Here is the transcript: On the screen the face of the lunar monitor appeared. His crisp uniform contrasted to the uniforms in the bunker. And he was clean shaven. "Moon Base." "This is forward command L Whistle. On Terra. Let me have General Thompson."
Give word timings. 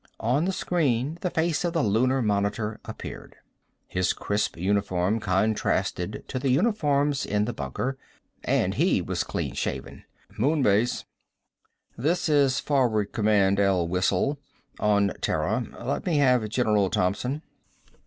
On 0.19 0.45
the 0.45 0.51
screen 0.51 1.19
the 1.21 1.29
face 1.29 1.63
of 1.63 1.73
the 1.73 1.83
lunar 1.83 2.23
monitor 2.23 2.79
appeared. 2.85 3.35
His 3.87 4.13
crisp 4.13 4.57
uniform 4.57 5.19
contrasted 5.19 6.23
to 6.27 6.39
the 6.39 6.49
uniforms 6.49 7.23
in 7.23 7.45
the 7.45 7.53
bunker. 7.53 7.99
And 8.43 8.73
he 8.73 8.99
was 9.03 9.23
clean 9.23 9.53
shaven. 9.53 10.05
"Moon 10.39 10.63
Base." 10.63 11.05
"This 11.95 12.29
is 12.29 12.59
forward 12.59 13.11
command 13.11 13.59
L 13.59 13.87
Whistle. 13.87 14.39
On 14.79 15.11
Terra. 15.21 15.67
Let 15.79 16.07
me 16.07 16.17
have 16.17 16.49
General 16.49 16.89
Thompson." 16.89 17.43